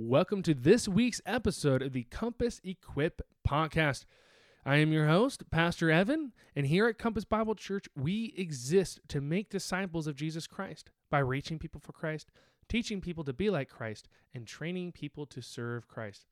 [0.00, 4.04] Welcome to this week's episode of the Compass Equip podcast.
[4.64, 9.20] I am your host, Pastor Evan, and here at Compass Bible Church, we exist to
[9.20, 12.30] make disciples of Jesus Christ by reaching people for Christ,
[12.68, 16.26] teaching people to be like Christ, and training people to serve Christ.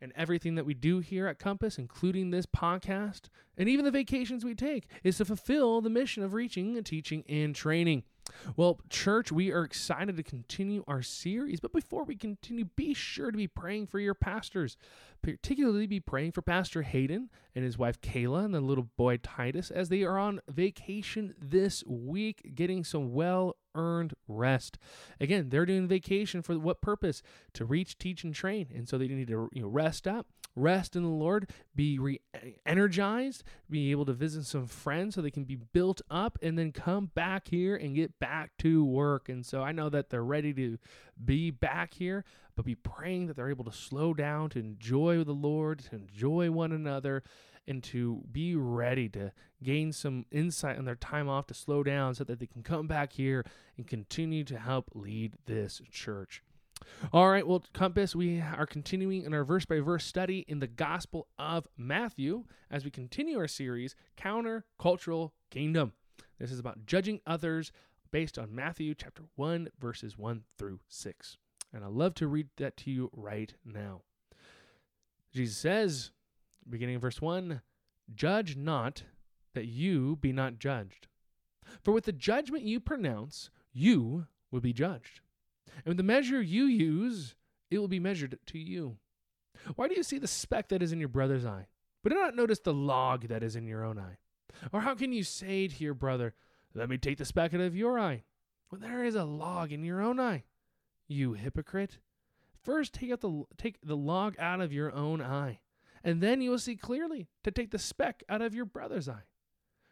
[0.00, 4.44] And everything that we do here at Compass, including this podcast, and even the vacations
[4.44, 8.02] we take, is to fulfill the mission of reaching, teaching, and training.
[8.56, 13.30] Well, church, we are excited to continue our series, but before we continue, be sure
[13.30, 14.76] to be praying for your pastors.
[15.22, 19.70] Particularly be praying for Pastor Hayden and his wife Kayla and the little boy Titus
[19.70, 24.78] as they are on vacation this week, getting some well earned rest.
[25.20, 27.22] Again, they're doing vacation for what purpose?
[27.54, 28.68] To reach, teach, and train.
[28.74, 32.20] And so they need to you know, rest up, rest in the Lord, be re
[32.66, 36.72] energized, be able to visit some friends so they can be built up, and then
[36.72, 39.28] come back here and get back to work.
[39.28, 40.78] And so I know that they're ready to
[41.22, 45.32] be back here, but be praying that they're able to slow down, to enjoy the
[45.32, 47.22] Lord, to enjoy one another
[47.66, 52.14] and to be ready to gain some insight on their time off to slow down
[52.14, 53.44] so that they can come back here
[53.76, 56.42] and continue to help lead this church.
[57.12, 60.66] All right, well, Compass, we are continuing in our verse by verse study in the
[60.66, 65.92] Gospel of Matthew as we continue our series, Counter Cultural Kingdom.
[66.38, 67.72] This is about judging others
[68.10, 71.36] based on Matthew chapter 1, verses 1 through 6.
[71.72, 74.02] And I'd love to read that to you right now.
[75.32, 76.10] Jesus says,
[76.68, 77.62] beginning of verse 1
[78.14, 79.04] Judge not
[79.54, 81.08] that you be not judged.
[81.82, 85.20] For with the judgment you pronounce, you will be judged.
[85.76, 87.34] And with the measure you use,
[87.70, 88.96] it will be measured to you.
[89.76, 91.68] Why do you see the speck that is in your brother's eye,
[92.02, 94.18] but do not notice the log that is in your own eye?
[94.72, 96.34] Or how can you say to your brother,
[96.74, 98.24] Let me take the speck out of your eye,
[98.68, 100.44] when there is a log in your own eye?
[101.06, 101.98] You hypocrite!
[102.62, 105.60] First take out the take the log out of your own eye
[106.04, 109.24] and then you will see clearly to take the speck out of your brother's eye.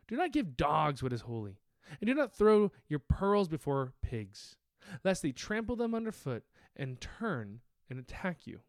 [0.08, 1.60] Do not give dogs what is holy,
[2.00, 4.56] and do not throw your pearls before pigs,
[5.04, 6.44] lest they trample them underfoot
[6.76, 8.60] and turn and attack you.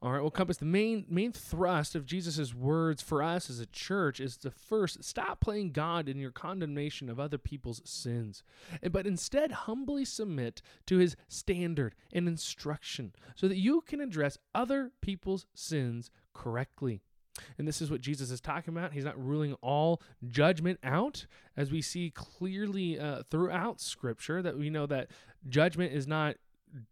[0.00, 3.66] All right, well, Compass, the main main thrust of Jesus' words for us as a
[3.66, 8.42] church is to first stop playing God in your condemnation of other people's sins,
[8.90, 14.92] but instead humbly submit to his standard and instruction so that you can address other
[15.00, 17.02] people's sins correctly.
[17.56, 18.92] And this is what Jesus is talking about.
[18.92, 21.26] He's not ruling all judgment out,
[21.56, 25.10] as we see clearly uh, throughout Scripture that we know that
[25.48, 26.36] judgment is not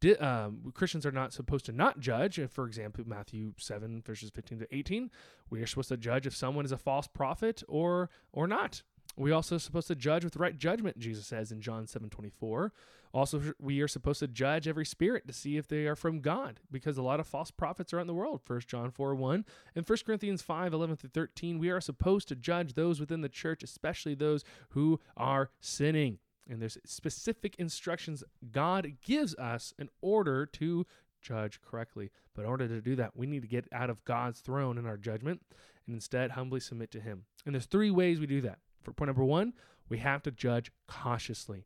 [0.01, 2.41] di- um, Christians are not supposed to not judge.
[2.51, 5.11] For example, Matthew seven verses fifteen to eighteen,
[5.51, 8.83] we are supposed to judge if someone is a false prophet or or not.
[9.21, 10.99] We also are supposed to judge with right judgment.
[10.99, 12.73] Jesus says in John seven twenty four.
[13.13, 16.61] Also, we are supposed to judge every spirit to see if they are from God,
[16.71, 18.41] because a lot of false prophets are in the world.
[18.43, 19.45] First John four one
[19.75, 21.59] and First Corinthians five eleven through thirteen.
[21.59, 26.19] We are supposed to judge those within the church, especially those who are sinning.
[26.49, 30.87] And there's specific instructions God gives us in order to
[31.21, 32.11] judge correctly.
[32.35, 34.87] But in order to do that, we need to get out of God's throne in
[34.87, 35.43] our judgment
[35.87, 37.25] and instead humbly submit to Him.
[37.45, 38.61] And there's three ways we do that.
[38.91, 39.53] For point number one,
[39.89, 41.65] we have to judge cautiously.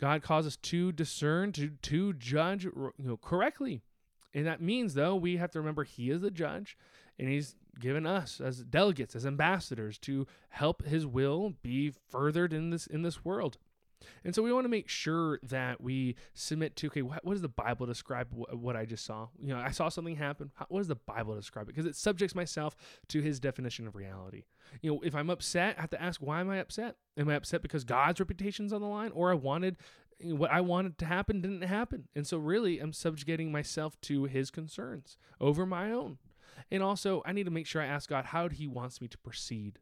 [0.00, 3.82] God calls us to discern, to, to judge you know, correctly.
[4.34, 6.76] And that means, though, we have to remember He is the judge
[7.16, 12.70] and He's given us as delegates, as ambassadors, to help His will be furthered in
[12.70, 13.58] this in this world.
[14.24, 17.42] And so we want to make sure that we submit to, okay, what, what does
[17.42, 19.28] the Bible describe what, what, I just saw?
[19.42, 20.50] You know, I saw something happen.
[20.54, 21.74] How, what does the Bible describe it?
[21.74, 22.76] Because it subjects myself
[23.08, 24.44] to his definition of reality.
[24.80, 26.96] You know, if I'm upset, I have to ask, why am I upset?
[27.16, 29.10] Am I upset because God's reputation's on the line?
[29.14, 29.76] Or I wanted,
[30.22, 32.08] what I wanted to happen didn't happen.
[32.14, 36.18] And so really, I'm subjugating myself to his concerns over my own.
[36.70, 39.18] And also, I need to make sure I ask God how he wants me to
[39.18, 39.78] proceed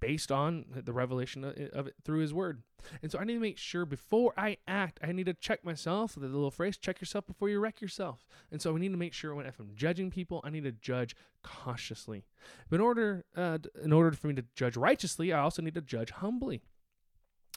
[0.00, 2.62] based on the revelation of it through his word.
[3.02, 6.14] And so I need to make sure before I act, I need to check myself.
[6.14, 8.26] The little phrase, check yourself before you wreck yourself.
[8.50, 10.72] And so I need to make sure when if I'm judging people, I need to
[10.72, 12.24] judge cautiously.
[12.68, 15.80] But in order, uh, in order for me to judge righteously, I also need to
[15.80, 16.62] judge humbly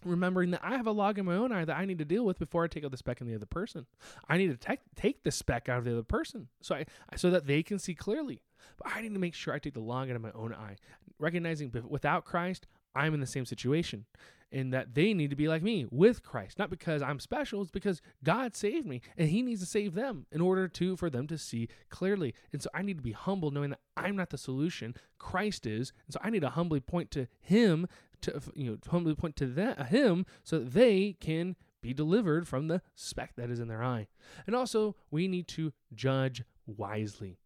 [0.05, 2.25] remembering that I have a log in my own eye that I need to deal
[2.25, 3.85] with before I take out the speck in the other person.
[4.27, 6.85] I need to te- take the speck out of the other person so I
[7.15, 8.41] so that they can see clearly.
[8.77, 10.75] But I need to make sure I take the log out of my own eye,
[11.17, 14.05] recognizing without Christ, I'm in the same situation.
[14.51, 17.69] And that they need to be like me with Christ, not because I'm special, it's
[17.69, 21.27] because God saved me and He needs to save them in order to for them
[21.27, 22.33] to see clearly.
[22.51, 25.93] And so I need to be humble, knowing that I'm not the solution, Christ is.
[26.07, 27.87] And so I need to humbly point to Him
[28.21, 32.47] to you know humbly point to that, uh, Him so that they can be delivered
[32.47, 34.07] from the speck that is in their eye.
[34.45, 37.37] And also, we need to judge wisely.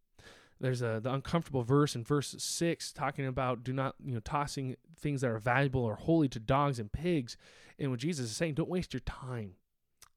[0.60, 4.76] There's a the uncomfortable verse in verse 6 talking about do not, you know, tossing
[4.98, 7.36] things that are valuable or holy to dogs and pigs.
[7.78, 9.54] And what Jesus is saying, don't waste your time.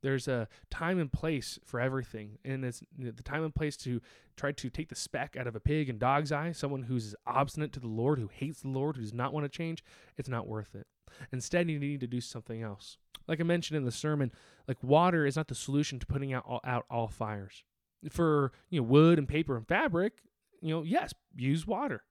[0.01, 4.01] There's a time and place for everything, and it's the time and place to
[4.35, 6.51] try to take the speck out of a pig and dog's eye.
[6.51, 9.49] Someone who's obstinate to the Lord, who hates the Lord, who does not want to
[9.49, 9.83] change.
[10.15, 10.87] It's not worth it.
[11.31, 12.97] Instead, you need to do something else.
[13.27, 14.31] Like I mentioned in the sermon,
[14.67, 17.63] like water is not the solution to putting out all, out all fires.
[18.11, 20.13] For you know wood and paper and fabric,
[20.61, 22.03] you know yes, use water,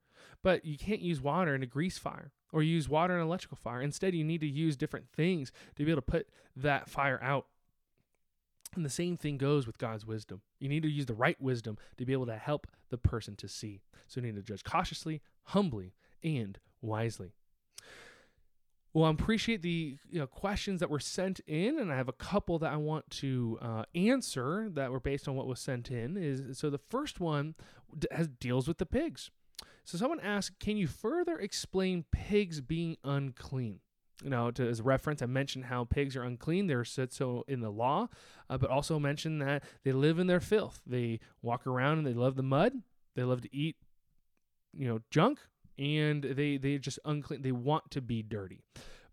[0.43, 3.56] but you can't use water in a grease fire or use water in an electrical
[3.56, 3.81] fire.
[3.81, 7.47] Instead, you need to use different things to be able to put that fire out.
[8.76, 10.43] And the same thing goes with God's wisdom.
[10.61, 13.49] You need to use the right wisdom to be able to help the person to
[13.49, 13.81] see.
[14.06, 17.32] So you need to judge cautiously, humbly, and wisely.
[18.93, 22.14] Well, I appreciate the you know, questions that were sent in, and I have a
[22.14, 26.17] couple that I want to uh, answer that were based on what was sent in.
[26.17, 27.56] Is so the first one
[28.11, 29.31] has, deals with the pigs.
[29.84, 33.81] So someone asked, "Can you further explain pigs being unclean?"
[34.23, 36.67] You know, to, as reference, I mentioned how pigs are unclean.
[36.67, 38.09] They're said so in the law,
[38.49, 40.81] uh, but also mentioned that they live in their filth.
[40.87, 42.73] They walk around and they love the mud.
[43.15, 43.77] They love to eat,
[44.73, 45.41] you know, junk,
[45.79, 47.43] and they they just unclean.
[47.43, 48.63] They want to be dirty,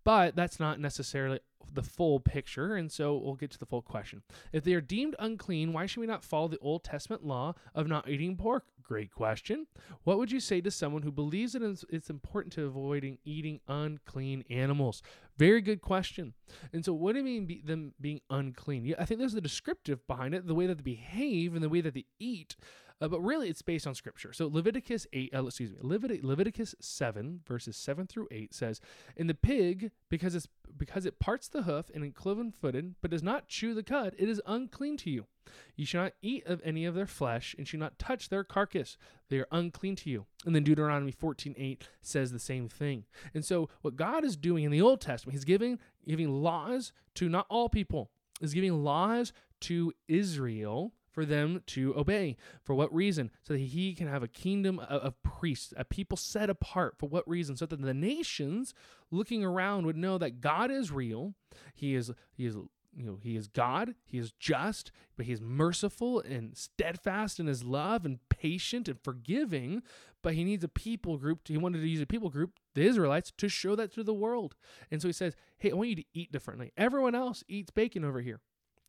[0.04, 1.40] but that's not necessarily
[1.72, 2.76] the full picture.
[2.76, 4.24] And so we'll get to the full question.
[4.52, 7.88] If they are deemed unclean, why should we not follow the Old Testament law of
[7.88, 8.66] not eating pork?
[8.83, 9.68] Great question.
[10.03, 14.44] What would you say to someone who believes that it's important to avoiding eating unclean
[14.50, 15.01] animals?
[15.38, 16.33] Very good question.
[16.74, 18.85] And so, what do you mean be, them being unclean?
[18.85, 21.69] Yeah, I think there's the descriptive behind it, the way that they behave and the
[21.69, 22.56] way that they eat.
[23.01, 24.31] Uh, but really, it's based on scripture.
[24.34, 28.80] So Leviticus eight, uh, excuse me, Levit- Leviticus seven verses seven through eight says,
[29.18, 30.48] "In the pig, because it's
[30.78, 34.30] because it parts the hoof and is cloven-footed, but does not chew the cud, it
[34.30, 35.25] is unclean to you.
[35.75, 38.98] You shall not eat of any of their flesh, and shall not touch their carcass.
[39.30, 43.06] They are unclean to you." And then Deuteronomy fourteen eight says the same thing.
[43.34, 47.28] And so, what God is doing in the Old Testament, He's giving giving laws to
[47.28, 48.12] not all people.
[48.42, 49.31] Is giving laws
[49.62, 52.36] to Israel for them to obey.
[52.63, 53.31] For what reason?
[53.44, 56.95] So that he can have a kingdom of, priests, a people set apart.
[56.98, 57.56] For what reason?
[57.56, 58.74] So that the nations
[59.12, 61.36] looking around would know that God is real.
[61.74, 62.56] He is he is
[62.95, 67.48] you know he is God, he is just, but he is merciful and steadfast in
[67.48, 69.83] his love and patient and forgiving,
[70.21, 71.48] but he needs a people group.
[71.48, 74.56] he wanted to use a people group, the Israelites, to show that to the world.
[74.92, 76.71] And so he says, "Hey, I want you to eat differently.
[76.77, 78.42] Everyone else eats bacon over here.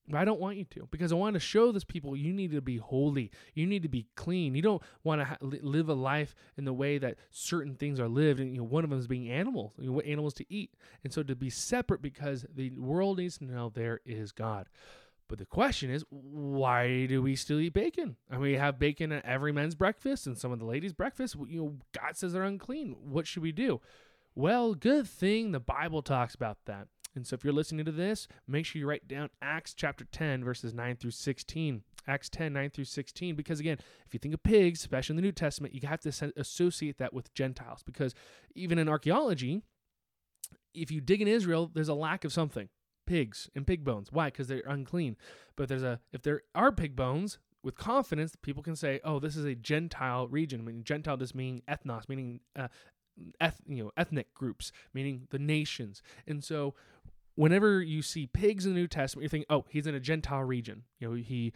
[0.08, 2.50] But I don't want you to because I want to show this people you need
[2.52, 3.30] to be holy.
[3.54, 4.54] You need to be clean.
[4.54, 8.08] You don't want to ha- live a life in the way that certain things are
[8.08, 8.38] lived.
[8.38, 10.74] And you know, one of them is being animals, you know, what animals to eat.
[11.04, 14.68] And so to be separate because the world needs to know there is God.
[15.26, 18.16] But the question is, why do we still eat bacon?
[18.30, 21.36] I mean, we have bacon at every men's breakfast and some of the ladies' breakfast.
[21.48, 22.96] You know, God says they're unclean.
[23.02, 23.80] What should we do?
[24.34, 26.88] Well, good thing the Bible talks about that.
[27.14, 30.44] And so if you're listening to this, make sure you write down Acts chapter 10,
[30.44, 31.82] verses 9 through 16.
[32.06, 33.36] Acts 10, 9 through 16.
[33.36, 36.32] Because again, if you think of pigs, especially in the New Testament, you have to
[36.36, 37.82] associate that with Gentiles.
[37.82, 38.14] Because
[38.54, 39.62] even in archaeology,
[40.74, 42.68] if you dig in Israel, there's a lack of something
[43.06, 44.10] pigs and pig bones.
[44.10, 44.26] Why?
[44.26, 45.16] Because they're unclean.
[45.56, 49.36] But there's a if there are pig bones, with confidence, people can say, "Oh, this
[49.36, 52.68] is a Gentile region." I mean, Gentile just meaning ethnos, meaning uh,
[53.40, 56.02] eth- you know ethnic groups, meaning the nations.
[56.26, 56.74] And so
[57.34, 60.42] whenever you see pigs in the New Testament, you're thinking, oh, he's in a Gentile
[60.42, 60.84] region.
[60.98, 61.52] You know, he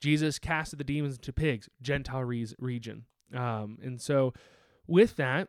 [0.00, 3.04] Jesus casted the demons into pigs, Gentile re- region.
[3.34, 4.34] Um, and so
[4.86, 5.48] with that,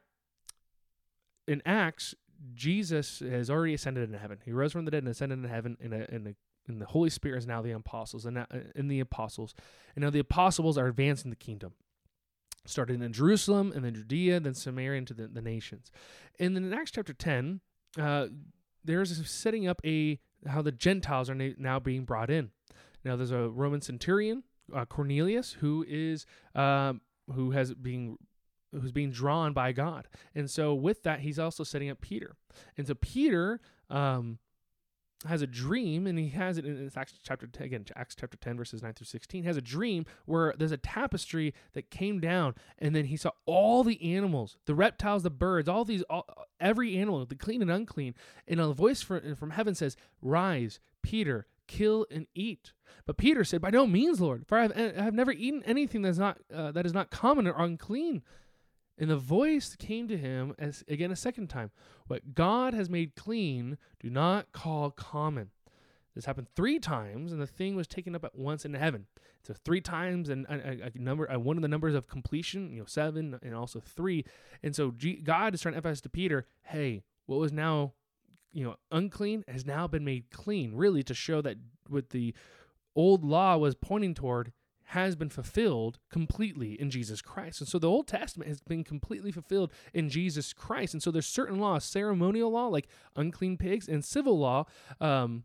[1.47, 2.15] in Acts,
[2.53, 4.39] Jesus has already ascended into heaven.
[4.45, 6.35] He rose from the dead and ascended into heaven, and, a, and, a,
[6.67, 9.53] and the Holy Spirit is now the apostles, and in the apostles,
[9.95, 11.73] and now the apostles are advancing the kingdom.
[12.65, 15.89] Started in Jerusalem, and then Judea, then Samaria, into the, the nations.
[16.37, 17.61] And then in Acts chapter 10,
[17.97, 18.27] uh,
[18.87, 22.51] there's setting up a how the Gentiles are now being brought in.
[23.03, 26.25] Now there's a Roman centurion, uh, Cornelius, who is
[26.55, 27.01] um,
[27.33, 28.17] who has being
[28.71, 32.35] who's being drawn by God, and so with that he's also setting up Peter,
[32.77, 34.39] and so Peter um,
[35.25, 38.57] has a dream, and he has it in Acts chapter 10, again, Acts chapter 10,
[38.57, 39.43] verses 9 through 16.
[39.43, 43.83] Has a dream where there's a tapestry that came down, and then he saw all
[43.83, 46.25] the animals, the reptiles, the birds, all these, all,
[46.59, 48.13] every animal, the clean and unclean.
[48.47, 52.73] And a voice from, from heaven says, Rise, Peter, kill and eat.
[53.05, 56.03] But Peter said, By no means, Lord, for I have, I have never eaten anything
[56.03, 58.21] that's not, uh, that is not common or unclean.
[58.97, 61.71] And the voice came to him as again a second time.
[62.07, 65.51] What God has made clean, do not call common.
[66.15, 69.05] This happened three times, and the thing was taken up at once in heaven.
[69.43, 73.37] So three times, and a, number, one of the numbers of completion, you know, seven,
[73.43, 74.25] and also three.
[74.63, 74.91] And so
[75.23, 77.93] God is trying to emphasize to Peter, hey, what was now,
[78.51, 80.75] you know, unclean has now been made clean.
[80.75, 82.33] Really, to show that what the
[82.95, 84.51] old law was pointing toward
[84.91, 87.59] has been fulfilled completely in Jesus Christ.
[87.59, 90.93] And so the Old Testament has been completely fulfilled in Jesus Christ.
[90.93, 94.65] And so there's certain laws, ceremonial law, like unclean pigs, and civil law,
[95.01, 95.43] um,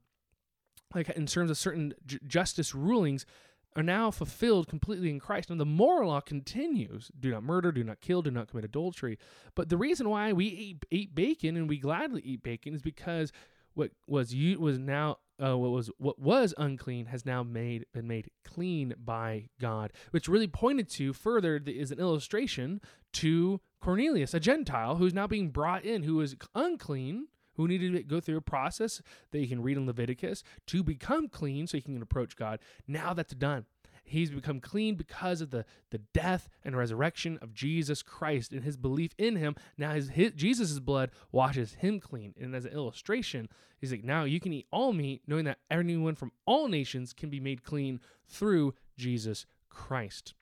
[0.94, 3.26] like in terms of certain j- justice rulings,
[3.74, 5.50] are now fulfilled completely in Christ.
[5.50, 9.18] And the moral law continues do not murder, do not kill, do not commit adultery.
[9.56, 13.32] But the reason why we eat, eat bacon and we gladly eat bacon is because
[13.74, 18.06] what was you was now uh, what was what was unclean has now made been
[18.06, 22.80] made clean by God, which really pointed to further is an illustration
[23.14, 28.02] to Cornelius, a Gentile who's now being brought in, who is unclean, who needed to
[28.02, 31.82] go through a process that you can read in Leviticus to become clean so he
[31.82, 32.60] can approach God.
[32.86, 33.66] Now that's done.
[34.02, 38.76] He's become clean because of the, the death and resurrection of Jesus Christ and his
[38.76, 39.54] belief in him.
[39.78, 42.34] Now his, his Jesus' blood washes him clean.
[42.40, 43.48] And as an illustration,
[43.80, 47.30] he's like, now you can eat all meat, knowing that anyone from all nations can
[47.30, 50.34] be made clean through Jesus Christ.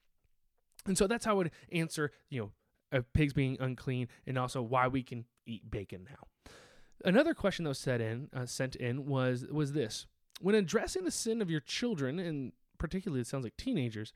[0.87, 2.41] And so that's how I would answer, you
[2.93, 6.53] know, pigs being unclean and also why we can eat bacon now.
[7.05, 10.07] Another question that was set in, uh, sent in was was this:
[10.41, 14.13] When addressing the sin of your children, and particularly it sounds like teenagers,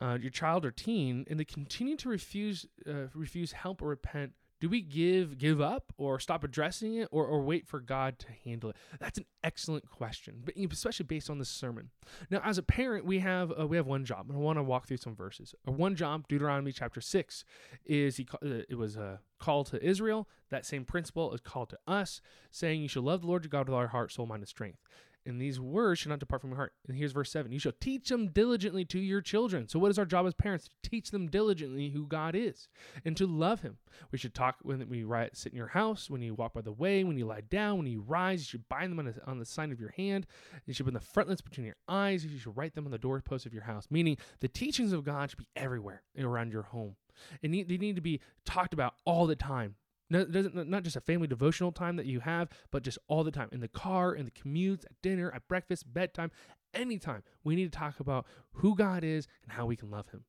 [0.00, 4.32] uh, your child or teen, and they continue to refuse uh, refuse help or repent,
[4.62, 8.26] do we give give up or stop addressing it or, or wait for God to
[8.44, 8.76] handle it?
[9.00, 11.90] That's an excellent question, but especially based on this sermon.
[12.30, 14.62] Now, as a parent, we have uh, we have one job, and I want to
[14.62, 15.52] walk through some verses.
[15.66, 17.44] Our one job, Deuteronomy chapter six,
[17.84, 20.28] is he uh, it was a call to Israel.
[20.50, 22.20] That same principle is called to us,
[22.52, 24.48] saying you shall love the Lord your God with all your heart, soul, mind, and
[24.48, 24.78] strength
[25.24, 26.72] and these words should not depart from your heart.
[26.88, 29.68] And here's verse 7 You shall teach them diligently to your children.
[29.68, 30.68] So, what is our job as parents?
[30.68, 32.68] To teach them diligently who God is
[33.04, 33.78] and to love Him.
[34.10, 36.72] We should talk when we write, sit in your house, when you walk by the
[36.72, 38.40] way, when you lie down, when you rise.
[38.40, 40.26] You should bind them on, on the sign of your hand.
[40.66, 42.24] You should put the frontlets between your eyes.
[42.24, 43.86] You should write them on the doorposts of your house.
[43.90, 46.96] Meaning, the teachings of God should be everywhere around your home.
[47.42, 49.76] And they need to be talked about all the time
[50.12, 50.24] no,
[50.64, 53.60] not just a family devotional time that you have, but just all the time in
[53.60, 56.30] the car, in the commutes, at dinner, at breakfast, bedtime,
[56.74, 57.22] anytime.
[57.42, 60.24] We need to talk about who God is and how we can love Him.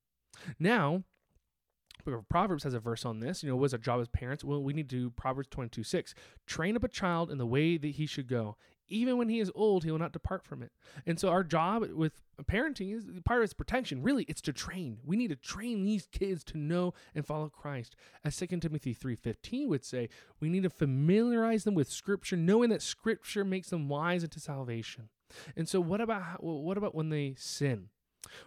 [0.57, 1.03] Now,
[2.29, 3.43] Proverbs has a verse on this.
[3.43, 4.43] You know, what's our job as parents?
[4.43, 6.15] Well, we need to do Proverbs 22 6.
[6.47, 8.57] Train up a child in the way that he should go,
[8.93, 10.71] even when he is old, he will not depart from it.
[11.05, 14.03] And so our job with parenting is part of its protection.
[14.03, 14.99] Really, it's to train.
[15.03, 17.95] We need to train these kids to know and follow Christ.
[18.23, 20.09] As 2 Timothy 3:15 would say,
[20.39, 25.09] we need to familiarize them with scripture, knowing that scripture makes them wise into salvation.
[25.55, 27.89] And so what about what about when they sin?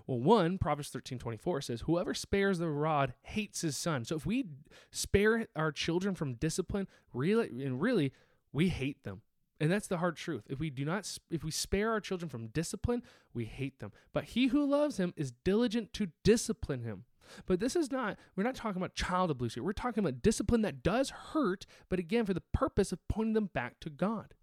[0.07, 4.05] Well, one, Proverbs 13 24 says, Whoever spares the rod hates his son.
[4.05, 4.47] So if we
[4.91, 8.12] spare our children from discipline, really and really,
[8.53, 9.23] we hate them.
[9.59, 10.45] And that's the hard truth.
[10.49, 13.93] If we do not if we spare our children from discipline, we hate them.
[14.13, 17.05] But he who loves him is diligent to discipline him.
[17.47, 19.63] But this is not we're not talking about child abuse here.
[19.63, 23.51] We're talking about discipline that does hurt, but again for the purpose of pointing them
[23.53, 24.35] back to God.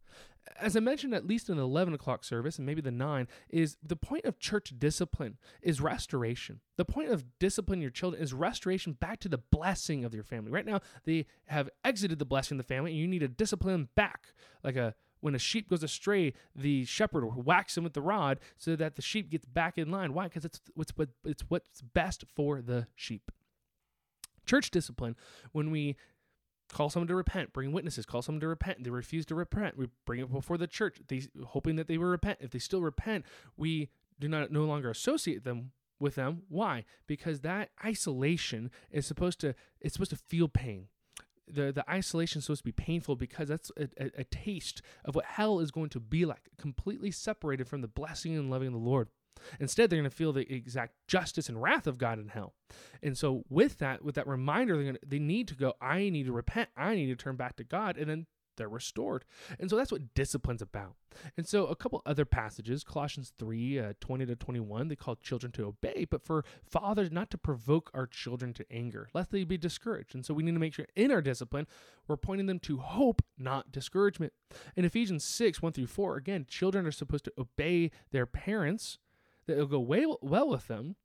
[0.59, 3.77] As I mentioned, at least in the 11 o'clock service and maybe the 9, is
[3.81, 6.59] the point of church discipline is restoration.
[6.77, 10.51] The point of discipline your children is restoration back to the blessing of your family.
[10.51, 13.73] Right now, they have exited the blessing of the family, and you need to discipline
[13.73, 14.33] them back
[14.63, 18.41] like a when a sheep goes astray, the shepherd will whacks him with the rod
[18.57, 20.13] so that the sheep gets back in line.
[20.13, 20.25] Why?
[20.25, 20.91] Because it's what's
[21.23, 23.31] it's what's best for the sheep.
[24.45, 25.15] Church discipline,
[25.53, 25.95] when we
[26.73, 29.87] call someone to repent, bring witnesses, call someone to repent, they refuse to repent, we
[30.05, 32.39] bring it before the church, they hoping that they will repent.
[32.41, 33.25] If they still repent,
[33.55, 33.89] we
[34.19, 36.43] do not no longer associate them with them.
[36.49, 36.85] Why?
[37.07, 40.87] Because that isolation is supposed to it's supposed to feel pain
[41.47, 45.15] the the isolation is supposed to be painful because that's a, a, a, taste of
[45.15, 48.73] what hell is going to be like, completely separated from the blessing and loving of
[48.73, 49.09] the Lord.
[49.59, 52.53] Instead, they're going to feel the exact justice and wrath of God in hell.
[53.01, 55.73] And so, with that, with that reminder, they're going to, they need to go.
[55.81, 56.69] I need to repent.
[56.77, 58.25] I need to turn back to God, and then
[58.57, 59.25] they're restored.
[59.59, 60.95] And so that's what discipline's about.
[61.37, 65.51] And so a couple other passages, Colossians 3 uh, 20 to 21, they call children
[65.53, 69.57] to obey, but for fathers not to provoke our children to anger, lest they be
[69.57, 70.15] discouraged.
[70.15, 71.67] And so we need to make sure in our discipline,
[72.07, 74.33] we're pointing them to hope, not discouragement.
[74.75, 78.97] In Ephesians 6 1 through 4, again, children are supposed to obey their parents,
[79.47, 80.95] that it'll go way, well with them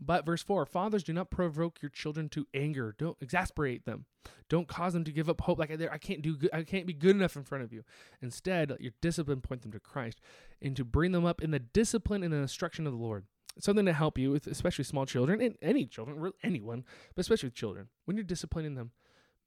[0.00, 2.94] But verse 4 Fathers, do not provoke your children to anger.
[2.98, 4.06] Don't exasperate them.
[4.48, 5.58] Don't cause them to give up hope.
[5.58, 7.84] Like I can't do good, I can't be good enough in front of you.
[8.20, 10.20] Instead, let your discipline point them to Christ
[10.60, 13.24] and to bring them up in the discipline and the instruction of the Lord.
[13.60, 17.54] Something to help you with, especially small children and any children, anyone, but especially with
[17.54, 17.88] children.
[18.04, 18.92] When you're disciplining them,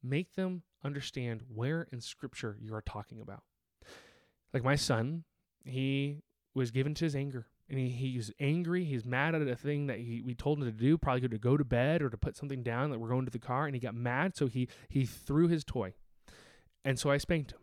[0.02, 3.42] make them understand where in Scripture you are talking about.
[4.52, 5.24] Like my son,
[5.64, 6.18] he
[6.54, 8.84] was given to his anger and he, he's angry.
[8.84, 11.56] He's mad at a thing that he, we told him to do, probably to go
[11.56, 13.66] to bed or to put something down that we're going to the car.
[13.66, 14.36] And he got mad.
[14.36, 15.94] So he, he threw his toy.
[16.84, 17.58] And so I spanked him.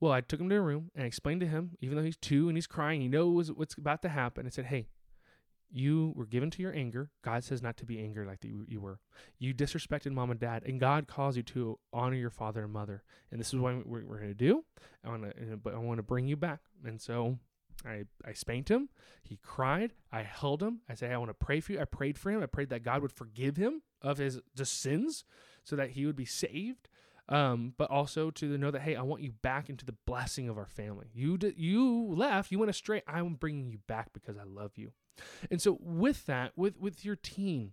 [0.00, 2.16] Well, I took him to a room and I explained to him, even though he's
[2.16, 4.46] two and he's crying, he knows what's about to happen.
[4.46, 4.88] I said, Hey,
[5.72, 7.10] you were given to your anger.
[7.22, 8.98] God says not to be angry like you, you were.
[9.38, 13.04] You disrespected mom and dad, and God calls you to honor your father and mother.
[13.30, 14.64] And this is what we're, we're going to do.
[15.04, 16.60] I want to, but I want to bring you back.
[16.84, 17.38] And so
[17.86, 18.88] I, I spanked him.
[19.22, 19.92] He cried.
[20.12, 20.80] I held him.
[20.88, 21.80] I said, I want to pray for you.
[21.80, 22.42] I prayed for him.
[22.42, 25.24] I prayed that God would forgive him of his just sins
[25.64, 26.88] so that he would be saved.
[27.28, 30.58] Um, but also to know that, hey, I want you back into the blessing of
[30.58, 31.06] our family.
[31.14, 33.02] You, you left, you went astray.
[33.06, 34.90] I'm bringing you back because I love you.
[35.48, 37.72] And so with that, with, with your teen,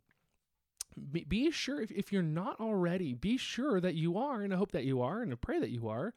[1.11, 4.57] be, be sure if, if you're not already, be sure that you are, and I
[4.57, 6.13] hope that you are, and I pray that you are,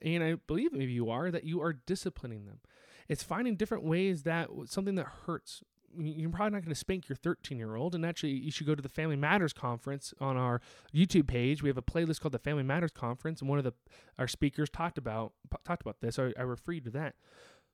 [0.00, 2.60] and I believe maybe you are, that you are disciplining them.
[3.08, 5.62] It's finding different ways that something that hurts.
[5.98, 7.94] You're probably not going to spank your 13 year old.
[7.94, 10.60] And actually, you should go to the Family Matters Conference on our
[10.94, 11.62] YouTube page.
[11.62, 13.72] We have a playlist called the Family Matters Conference, and one of the
[14.18, 15.32] our speakers talked about
[15.64, 16.18] talked about this.
[16.18, 17.14] I, I refer you to that.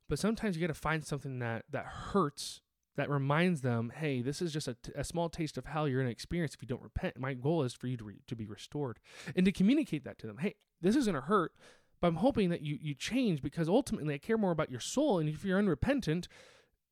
[0.08, 2.60] But sometimes you got to find something that that hurts
[2.96, 6.00] that reminds them, hey, this is just a, t- a small taste of hell you're
[6.00, 7.18] going to experience if you don't repent.
[7.18, 8.98] My goal is for you to, re- to be restored
[9.34, 10.38] and to communicate that to them.
[10.38, 11.52] Hey, this is going to hurt,
[12.02, 15.20] but I'm hoping that you you change because ultimately I care more about your soul.
[15.20, 16.26] And if you're unrepentant,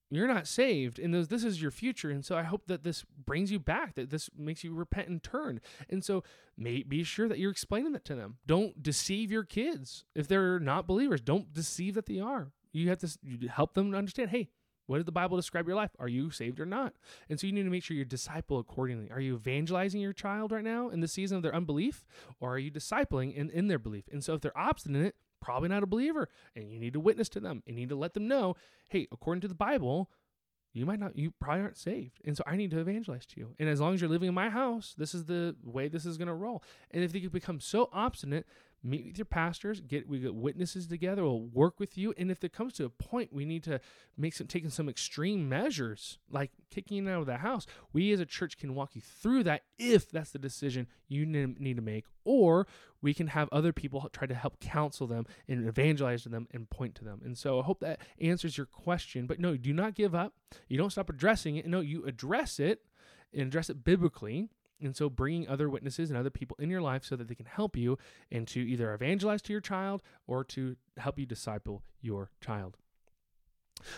[0.09, 1.01] you're not saved.
[1.01, 2.11] And this is your future.
[2.11, 5.21] And so I hope that this brings you back, that this makes you repent and
[5.21, 5.61] turn.
[5.89, 6.23] And so
[6.57, 8.39] may, be sure that you're explaining that to them.
[8.47, 10.05] Don't deceive your kids.
[10.15, 12.53] If they're not believers, don't deceive that they are.
[12.73, 14.49] You have to you help them understand, hey,
[14.91, 15.93] what did the Bible describe your life?
[16.01, 16.95] Are you saved or not?
[17.29, 19.09] And so you need to make sure you disciple accordingly.
[19.13, 22.05] Are you evangelizing your child right now in the season of their unbelief?
[22.41, 24.09] Or are you discipling in, in their belief?
[24.11, 26.29] And so if they're obstinate, probably not a believer.
[26.57, 28.57] And you need to witness to them you need to let them know,
[28.89, 30.11] hey, according to the Bible,
[30.73, 33.55] you might not you probably aren't saved and so i need to evangelize to you
[33.59, 36.17] and as long as you're living in my house this is the way this is
[36.17, 38.47] going to roll and if they become so obstinate
[38.83, 42.15] meet with your pastors get we get witnesses together we'll work with you.
[42.17, 43.81] And if there comes to a point we need to
[44.17, 47.67] make some taking some extreme measures like kicking out of the house.
[47.93, 51.77] We as a church can walk you through that if that's the decision you need
[51.77, 52.05] to make.
[52.25, 52.67] Or
[53.03, 56.69] we can have other people try to help counsel them and evangelize to them and
[56.71, 57.21] point to them.
[57.25, 59.27] And so i hope that answers your question.
[59.27, 60.35] But no do not give up.
[60.69, 61.67] You don't stop addressing it.
[61.67, 62.83] No you address it
[63.33, 64.49] and address it biblically
[64.81, 67.47] and so bringing other witnesses and other people in your life so that they can
[67.47, 67.99] help you
[68.31, 72.77] and to either evangelize to your child or to help you disciple your child.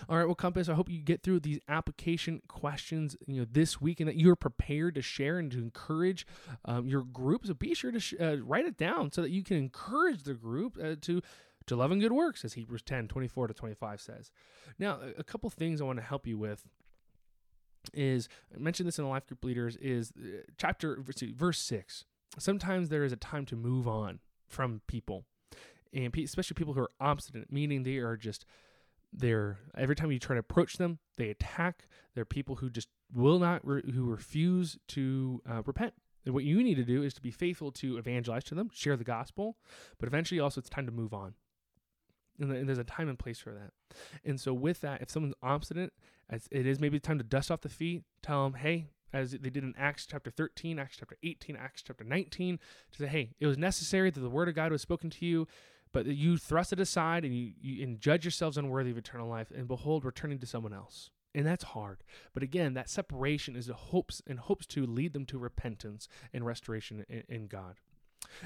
[0.08, 3.80] All right, well, Compass, I hope you get through these application questions, you know, this
[3.80, 6.26] week, and that you're prepared to share and to encourage
[6.64, 7.46] um, your group.
[7.46, 10.34] So be sure to sh- uh, write it down so that you can encourage the
[10.34, 11.22] group uh, to
[11.66, 14.32] to love and good works, as Hebrews 10, 24 to 25 says.
[14.80, 16.64] Now, a couple things I want to help you with
[17.92, 22.04] is I mentioned this in the life group leaders is uh, chapter verse six.
[22.38, 25.24] Sometimes there is a time to move on from people,
[25.92, 28.44] and especially people who are obstinate, meaning they are just
[29.12, 31.86] they're every time you try to approach them, they attack.
[32.14, 35.94] They're people who just will not who refuse to uh, repent.
[36.24, 38.96] And what you need to do is to be faithful to evangelize to them, share
[38.96, 39.56] the gospel,
[39.98, 41.34] but eventually also it's time to move on.
[42.42, 43.70] And there's a time and place for that.
[44.24, 45.92] And so, with that, if someone's obstinate,
[46.50, 49.62] it is maybe time to dust off the feet, tell them, hey, as they did
[49.62, 52.58] in Acts chapter 13, Acts chapter 18, Acts chapter 19,
[52.92, 55.46] to say, hey, it was necessary that the word of God was spoken to you,
[55.92, 59.52] but you thrust it aside and you, you and judge yourselves unworthy of eternal life,
[59.54, 61.10] and behold, returning to someone else.
[61.34, 62.02] And that's hard.
[62.34, 66.44] But again, that separation is the hopes and hopes to lead them to repentance and
[66.44, 67.76] restoration in, in God.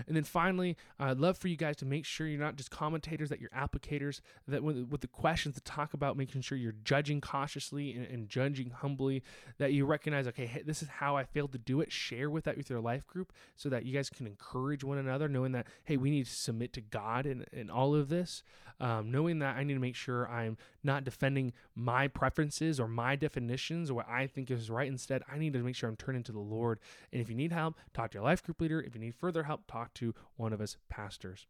[0.07, 3.29] And then finally, I'd love for you guys to make sure you're not just commentators,
[3.31, 7.21] that you're applicators, that with, with the questions to talk about, making sure you're judging
[7.21, 9.23] cautiously and, and judging humbly,
[9.59, 11.93] that you recognize, okay, this is how I failed to do it.
[11.93, 15.29] Share with that with your life group so that you guys can encourage one another,
[15.29, 18.43] knowing that, hey, we need to submit to God in, in all of this.
[18.79, 23.17] Um, knowing that I need to make sure I'm not defending my preferences or my
[23.17, 24.87] definitions or what I think is right.
[24.87, 26.79] Instead, I need to make sure I'm turning to the Lord.
[27.11, 28.83] And if you need help, talk to your life group leader.
[28.83, 31.47] If you need further help, talk to one of us pastors.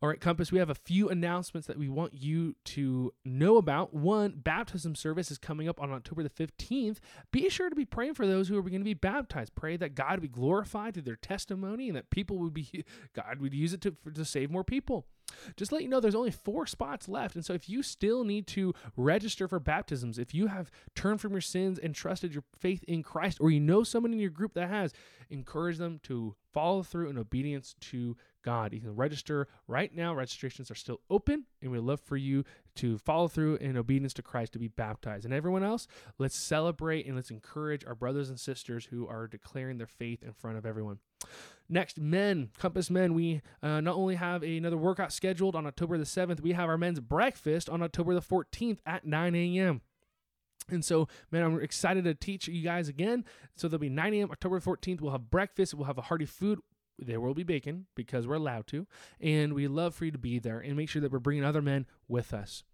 [0.00, 3.92] All right, Compass, we have a few announcements that we want you to know about.
[3.92, 6.98] One, baptism service is coming up on October the 15th.
[7.32, 9.54] Be sure to be praying for those who are going to be baptized.
[9.54, 12.84] Pray that God be glorified through their testimony and that people would be,
[13.14, 15.06] God would use it to, for, to save more people.
[15.56, 17.34] Just let you know there's only four spots left.
[17.34, 21.32] And so if you still need to register for baptisms, if you have turned from
[21.32, 24.54] your sins and trusted your faith in Christ, or you know someone in your group
[24.54, 24.92] that has,
[25.30, 28.72] encourage them to follow through in obedience to God.
[28.72, 30.14] You can register right now.
[30.14, 32.44] Registrations are still open, and we'd love for you
[32.76, 35.24] to follow through in obedience to Christ to be baptized.
[35.24, 35.86] And everyone else,
[36.18, 40.32] let's celebrate and let's encourage our brothers and sisters who are declaring their faith in
[40.32, 40.98] front of everyone.
[41.68, 46.04] Next, men, Compass Men, we uh, not only have another workout scheduled on October the
[46.04, 49.82] 7th, we have our men's breakfast on October the 14th at 9 a.m.
[50.70, 53.24] And so, man, I'm excited to teach you guys again.
[53.56, 54.30] So there'll be 9 a.m.
[54.30, 55.00] October 14th.
[55.00, 55.74] We'll have breakfast.
[55.74, 56.60] We'll have a hearty food
[56.98, 58.86] there will be bacon because we're allowed to,
[59.20, 61.62] and we love for you to be there and make sure that we're bringing other
[61.62, 62.64] men with us.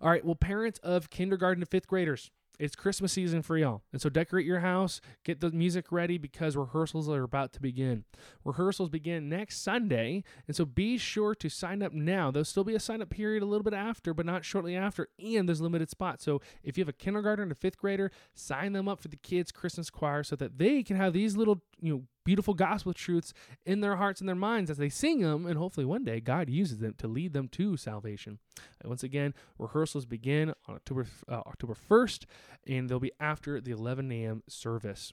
[0.00, 3.82] All right, well, parents of kindergarten to fifth graders, it's Christmas season for y'all.
[3.92, 8.04] And so decorate your house, get the music ready because rehearsals are about to begin.
[8.44, 10.24] Rehearsals begin next Sunday.
[10.46, 12.30] And so be sure to sign up now.
[12.30, 15.08] There'll still be a sign up period a little bit after, but not shortly after.
[15.18, 16.24] And there's limited spots.
[16.24, 19.16] So if you have a kindergarten and a fifth grader, sign them up for the
[19.16, 23.32] kids' Christmas choir so that they can have these little, you know, beautiful gospel truths
[23.64, 26.50] in their hearts and their minds as they sing them, and hopefully one day God
[26.50, 28.38] uses them to lead them to salvation.
[28.80, 32.24] And once again, rehearsals begin on October uh, October 1st,
[32.66, 34.42] and they'll be after the 11 a.m.
[34.48, 35.12] service.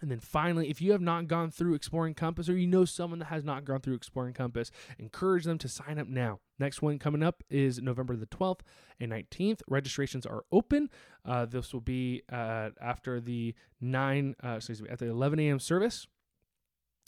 [0.00, 3.20] And then finally, if you have not gone through Exploring Compass or you know someone
[3.20, 6.40] that has not gone through Exploring Compass, encourage them to sign up now.
[6.58, 8.60] Next one coming up is November the 12th
[9.00, 9.62] and 19th.
[9.68, 10.90] Registrations are open.
[11.24, 15.58] Uh, this will be uh, after the 9, uh, excuse me, at the 11 a.m.
[15.58, 16.06] service.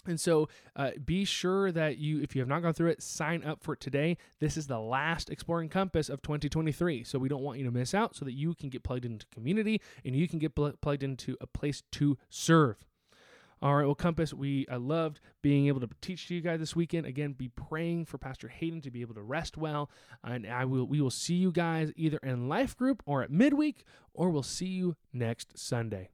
[0.07, 3.45] And so uh, be sure that you, if you have not gone through it, sign
[3.45, 4.17] up for it today.
[4.41, 7.05] This is the last Exploring Compass of 2023.
[7.05, 9.27] So we don't want you to miss out so that you can get plugged into
[9.33, 12.77] community and you can get pl- plugged into a place to serve.
[13.63, 16.77] All right, well, Compass, we I loved being able to teach to you guys this
[16.77, 17.07] weekend.
[17.07, 19.91] Again, be praying for Pastor Hayden to be able to rest well,
[20.23, 20.87] and I will.
[20.87, 24.67] We will see you guys either in life group or at midweek, or we'll see
[24.67, 26.11] you next Sunday.